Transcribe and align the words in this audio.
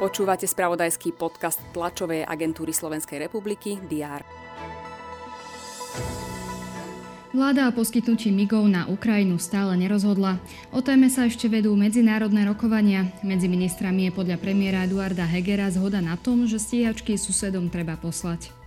Počúvate 0.00 0.48
spravodajský 0.48 1.12
podcast 1.12 1.60
tlačovej 1.76 2.24
agentúry 2.24 2.72
Slovenskej 2.72 3.20
republiky 3.20 3.76
DR. 3.84 4.24
Vláda 7.30 7.70
o 7.70 7.76
poskytnutí 7.76 8.34
migov 8.34 8.66
na 8.66 8.90
Ukrajinu 8.90 9.38
stále 9.38 9.78
nerozhodla. 9.78 10.42
O 10.74 10.82
téme 10.82 11.06
sa 11.06 11.30
ešte 11.30 11.46
vedú 11.46 11.78
medzinárodné 11.78 12.42
rokovania. 12.42 13.06
Medzi 13.22 13.46
ministrami 13.46 14.10
je 14.10 14.16
podľa 14.16 14.40
premiéra 14.42 14.82
Eduarda 14.82 15.28
Hegera 15.30 15.70
zhoda 15.70 16.02
na 16.02 16.18
tom, 16.18 16.42
že 16.50 16.58
stíhačky 16.58 17.14
susedom 17.14 17.70
treba 17.70 17.94
poslať. 17.94 18.59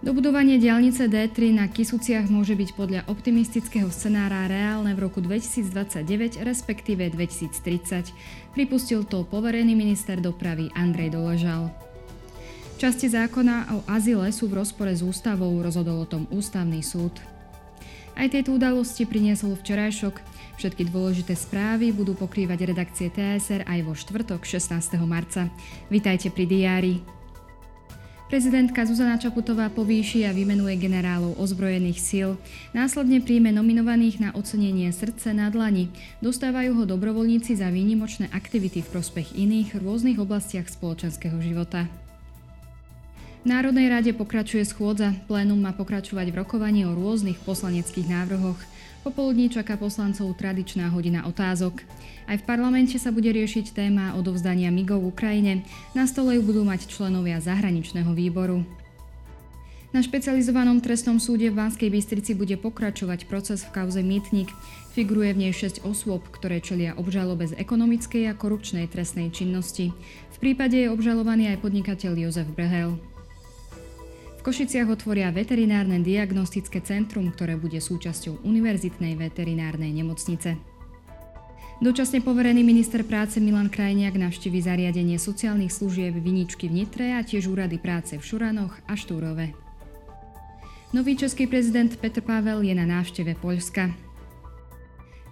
Dobudovanie 0.00 0.56
diálnice 0.56 1.12
D3 1.12 1.52
na 1.52 1.68
Kisuciach 1.68 2.32
môže 2.32 2.56
byť 2.56 2.72
podľa 2.72 3.04
optimistického 3.04 3.92
scenára 3.92 4.48
reálne 4.48 4.96
v 4.96 5.04
roku 5.04 5.20
2029, 5.20 6.40
respektíve 6.40 7.12
2030. 7.12 8.08
Pripustil 8.56 9.04
to 9.04 9.28
poverený 9.28 9.76
minister 9.76 10.16
dopravy 10.16 10.72
Andrej 10.72 11.12
Doležal. 11.12 11.68
Časti 12.80 13.12
zákona 13.12 13.76
o 13.76 13.78
azile 13.92 14.32
sú 14.32 14.48
v 14.48 14.64
rozpore 14.64 14.88
s 14.88 15.04
ústavou, 15.04 15.52
rozhodol 15.60 16.00
o 16.00 16.08
tom 16.08 16.24
ústavný 16.32 16.80
súd. 16.80 17.20
Aj 18.16 18.24
tieto 18.24 18.56
udalosti 18.56 19.04
priniesol 19.04 19.52
včerajšok. 19.52 20.16
Všetky 20.56 20.88
dôležité 20.88 21.36
správy 21.36 21.92
budú 21.92 22.16
pokrývať 22.16 22.72
redakcie 22.72 23.12
TSR 23.12 23.68
aj 23.68 23.80
vo 23.84 23.92
štvrtok 23.92 24.48
16. 24.48 24.96
marca. 25.04 25.52
Vitajte 25.92 26.32
pri 26.32 26.48
diári. 26.48 27.19
Prezidentka 28.30 28.86
Zuzana 28.86 29.18
Čaputová 29.18 29.66
povýši 29.74 30.22
a 30.22 30.30
vymenuje 30.30 30.78
generálov 30.78 31.34
ozbrojených 31.42 31.98
síl. 31.98 32.38
Následne 32.70 33.18
príjme 33.18 33.50
nominovaných 33.50 34.22
na 34.22 34.30
ocenenie 34.38 34.86
srdce 34.94 35.34
na 35.34 35.50
dlani. 35.50 35.90
Dostávajú 36.22 36.78
ho 36.78 36.84
dobrovoľníci 36.86 37.58
za 37.58 37.66
výnimočné 37.74 38.30
aktivity 38.30 38.86
v 38.86 38.90
prospech 38.94 39.34
iných 39.34 39.74
v 39.74 39.82
rôznych 39.82 40.22
oblastiach 40.22 40.70
spoločenského 40.70 41.42
života. 41.42 41.90
V 43.42 43.50
Národnej 43.50 43.90
rade 43.90 44.14
pokračuje 44.14 44.62
schôdza. 44.62 45.10
Plénum 45.26 45.58
má 45.58 45.74
pokračovať 45.74 46.30
v 46.30 46.38
rokovaní 46.46 46.86
o 46.86 46.94
rôznych 46.94 47.42
poslaneckých 47.42 48.06
návrhoch. 48.14 48.62
Popoludní 49.00 49.48
čaká 49.48 49.80
poslancov 49.80 50.36
tradičná 50.36 50.92
hodina 50.92 51.24
otázok. 51.24 51.80
Aj 52.28 52.36
v 52.36 52.44
parlamente 52.44 53.00
sa 53.00 53.08
bude 53.08 53.32
riešiť 53.32 53.72
téma 53.72 54.12
odovzdania 54.12 54.68
migov 54.68 55.00
Ukrajine. 55.00 55.64
Na 55.96 56.04
stole 56.04 56.36
ju 56.36 56.44
budú 56.44 56.68
mať 56.68 56.84
členovia 56.84 57.40
zahraničného 57.40 58.12
výboru. 58.12 58.60
Na 59.90 60.04
špecializovanom 60.04 60.84
trestnom 60.84 61.16
súde 61.16 61.48
v 61.48 61.58
Banskej 61.58 61.90
Bystrici 61.90 62.36
bude 62.36 62.54
pokračovať 62.60 63.24
proces 63.24 63.64
v 63.64 63.72
kauze 63.72 64.04
Mýtnik. 64.04 64.52
Figuruje 64.92 65.32
v 65.32 65.48
nej 65.48 65.52
6 65.56 65.82
osôb, 65.82 66.20
ktoré 66.30 66.60
čelia 66.60 66.92
obžalobe 66.94 67.48
z 67.48 67.56
ekonomickej 67.56 68.30
a 68.30 68.36
korupčnej 68.36 68.84
trestnej 68.86 69.32
činnosti. 69.32 69.96
V 70.30 70.36
prípade 70.38 70.76
je 70.76 70.92
obžalovaný 70.92 71.56
aj 71.56 71.64
podnikateľ 71.64 72.20
Jozef 72.20 72.46
Brehel. 72.52 73.00
V 74.40 74.48
Košiciach 74.48 74.88
otvoria 74.88 75.28
veterinárne 75.28 76.00
diagnostické 76.00 76.80
centrum, 76.80 77.28
ktoré 77.28 77.60
bude 77.60 77.76
súčasťou 77.76 78.40
Univerzitnej 78.40 79.12
veterinárnej 79.12 79.92
nemocnice. 79.92 80.56
Dočasne 81.84 82.24
poverený 82.24 82.64
minister 82.64 83.04
práce 83.04 83.36
Milan 83.36 83.68
Krajniak 83.68 84.16
navštívi 84.16 84.64
zariadenie 84.64 85.20
sociálnych 85.20 85.68
služieb 85.68 86.16
Viničky 86.16 86.72
v 86.72 86.80
Nitre 86.80 87.12
a 87.12 87.20
tiež 87.20 87.52
úrady 87.52 87.76
práce 87.76 88.16
v 88.16 88.24
Šuranoch 88.24 88.72
a 88.88 88.96
Štúrove. 88.96 89.52
Nový 90.96 91.20
český 91.20 91.44
prezident 91.44 91.92
Petr 92.00 92.24
Pavel 92.24 92.64
je 92.64 92.72
na 92.72 92.88
návšteve 92.88 93.36
Poľska. 93.44 93.92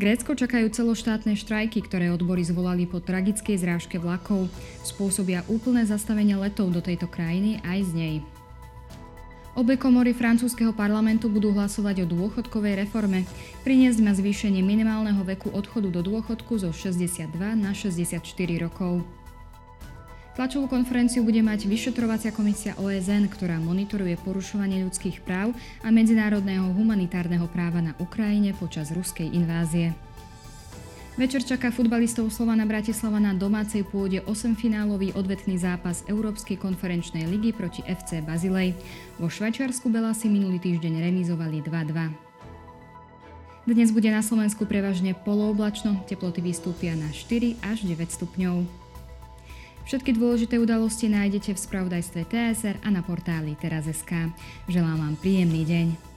Grécko 0.00 0.32
čakajú 0.32 0.72
celoštátne 0.72 1.36
štrajky, 1.36 1.84
ktoré 1.84 2.08
odbory 2.08 2.40
zvolali 2.40 2.88
po 2.88 3.04
tragickej 3.04 3.60
zrážke 3.60 4.00
vlakov. 4.00 4.48
Spôsobia 4.80 5.44
úplné 5.52 5.84
zastavenie 5.84 6.40
letov 6.40 6.72
do 6.72 6.80
tejto 6.80 7.04
krajiny 7.04 7.60
aj 7.68 7.78
z 7.84 7.92
nej. 7.92 8.16
Obe 9.54 9.78
komory 9.78 10.10
francúzského 10.18 10.74
parlamentu 10.74 11.30
budú 11.30 11.54
hlasovať 11.54 12.02
o 12.02 12.10
dôchodkovej 12.10 12.74
reforme. 12.74 13.22
Priniesť 13.62 14.02
má 14.02 14.10
zvýšenie 14.10 14.66
minimálneho 14.66 15.22
veku 15.22 15.46
odchodu 15.54 15.94
do 15.94 16.02
dôchodku 16.02 16.58
zo 16.58 16.74
62 16.74 17.30
na 17.54 17.70
64 17.70 18.18
rokov. 18.58 19.06
Tlačovú 20.34 20.66
konferenciu 20.66 21.22
bude 21.22 21.38
mať 21.38 21.70
vyšetrovacia 21.70 22.34
komisia 22.34 22.74
OSN, 22.82 23.30
ktorá 23.30 23.62
monitoruje 23.62 24.18
porušovanie 24.26 24.82
ľudských 24.90 25.22
práv 25.22 25.54
a 25.86 25.94
medzinárodného 25.94 26.74
humanitárneho 26.74 27.46
práva 27.46 27.78
na 27.78 27.94
Ukrajine 28.02 28.58
počas 28.58 28.90
ruskej 28.90 29.30
invázie. 29.30 29.94
Večer 31.14 31.46
čaká 31.46 31.70
futbalistov 31.70 32.26
Slovana 32.34 32.66
Bratislava 32.66 33.22
na 33.22 33.30
domácej 33.30 33.86
pôde 33.86 34.18
8-finálový 34.26 35.14
odvetný 35.14 35.62
zápas 35.62 36.02
Európskej 36.10 36.58
konferenčnej 36.58 37.30
ligy 37.30 37.54
proti 37.54 37.86
FC 37.86 38.18
Bazilej. 38.18 38.74
Vo 39.22 39.30
Švajčiarsku 39.30 39.94
Bela 39.94 40.10
si 40.10 40.26
minulý 40.26 40.58
týždeň 40.58 41.06
remizovali 41.06 41.62
2-2. 41.62 43.70
Dnes 43.70 43.94
bude 43.94 44.10
na 44.10 44.26
Slovensku 44.26 44.66
prevažne 44.66 45.14
polooblačno, 45.14 46.02
teploty 46.10 46.42
vystúpia 46.42 46.98
na 46.98 47.06
4 47.06 47.62
až 47.62 47.86
9 47.86 48.10
stupňov. 48.10 48.66
Všetky 49.86 50.18
dôležité 50.18 50.58
udalosti 50.58 51.06
nájdete 51.06 51.54
v 51.54 51.62
spravodajstve 51.62 52.26
TSR 52.26 52.82
a 52.82 52.90
na 52.90 53.06
portáli 53.06 53.54
teraz.sk. 53.62 54.34
Želám 54.66 54.98
vám 54.98 55.14
príjemný 55.22 55.62
deň. 55.62 56.13